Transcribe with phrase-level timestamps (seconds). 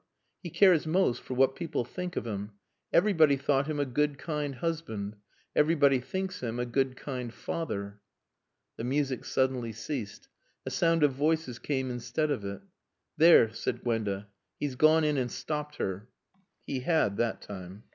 [0.41, 2.53] "He cares most for what people think of him.
[2.91, 5.15] Everybody thought him a good kind husband.
[5.55, 8.01] Everybody thinks him a good kind father."
[8.77, 10.27] The music suddenly ceased.
[10.65, 12.63] A sound of voices came instead of it.
[13.17, 14.27] "There," said Gwenda.
[14.59, 16.09] "He's gone in and stopped her."
[16.65, 17.83] He had, that time.